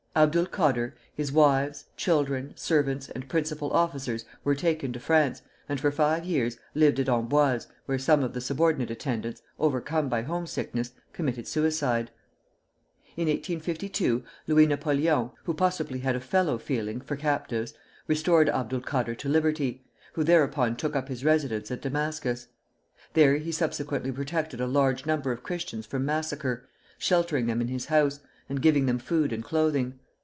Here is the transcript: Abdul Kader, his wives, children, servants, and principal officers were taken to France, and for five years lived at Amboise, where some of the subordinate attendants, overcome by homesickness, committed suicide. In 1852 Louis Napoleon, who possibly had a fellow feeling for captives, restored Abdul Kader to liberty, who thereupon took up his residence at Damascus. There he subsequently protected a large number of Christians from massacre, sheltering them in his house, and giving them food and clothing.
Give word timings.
Abdul 0.13 0.47
Kader, 0.47 0.93
his 1.15 1.31
wives, 1.31 1.85
children, 1.95 2.51
servants, 2.57 3.07
and 3.07 3.29
principal 3.29 3.71
officers 3.71 4.25
were 4.43 4.55
taken 4.55 4.91
to 4.91 4.99
France, 4.99 5.41
and 5.69 5.79
for 5.79 5.89
five 5.89 6.25
years 6.25 6.57
lived 6.75 6.99
at 6.99 7.07
Amboise, 7.07 7.67
where 7.85 7.97
some 7.97 8.21
of 8.21 8.33
the 8.33 8.41
subordinate 8.41 8.91
attendants, 8.91 9.41
overcome 9.57 10.09
by 10.09 10.21
homesickness, 10.23 10.91
committed 11.13 11.47
suicide. 11.47 12.11
In 13.15 13.29
1852 13.29 14.21
Louis 14.47 14.67
Napoleon, 14.67 15.31
who 15.45 15.53
possibly 15.53 15.99
had 15.99 16.17
a 16.17 16.19
fellow 16.19 16.57
feeling 16.57 16.99
for 16.99 17.15
captives, 17.15 17.73
restored 18.05 18.49
Abdul 18.49 18.81
Kader 18.81 19.15
to 19.15 19.29
liberty, 19.29 19.85
who 20.11 20.25
thereupon 20.25 20.75
took 20.75 20.93
up 20.93 21.07
his 21.07 21.23
residence 21.23 21.71
at 21.71 21.81
Damascus. 21.81 22.49
There 23.13 23.37
he 23.37 23.53
subsequently 23.53 24.11
protected 24.11 24.59
a 24.59 24.67
large 24.67 25.05
number 25.05 25.31
of 25.31 25.41
Christians 25.41 25.85
from 25.85 26.03
massacre, 26.05 26.67
sheltering 26.97 27.45
them 27.47 27.61
in 27.61 27.69
his 27.69 27.85
house, 27.85 28.19
and 28.49 28.61
giving 28.61 28.85
them 28.85 28.99
food 28.99 29.31
and 29.31 29.41
clothing. 29.45 29.97